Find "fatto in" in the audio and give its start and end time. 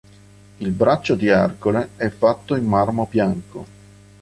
2.09-2.65